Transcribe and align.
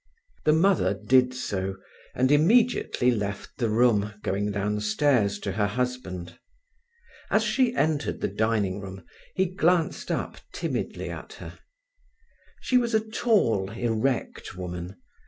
The 0.45 0.53
mother 0.53 0.95
did 0.95 1.31
so, 1.35 1.75
and 2.15 2.31
immediately 2.31 3.11
left 3.11 3.59
the 3.59 3.69
room, 3.69 4.15
going 4.23 4.49
downstairs 4.49 5.37
to 5.41 5.51
her 5.51 5.67
husband. 5.67 6.39
As 7.29 7.43
she 7.43 7.75
entered 7.75 8.19
the 8.19 8.27
dining 8.27 8.79
room 8.79 9.03
he 9.35 9.45
glanced 9.45 10.09
up 10.09 10.37
timidly 10.53 11.11
at 11.11 11.33
her. 11.33 11.59
She 12.61 12.79
was 12.79 12.95
a 12.95 13.09
tall, 13.11 13.69
erect 13.69 14.55
woman. 14.57 14.97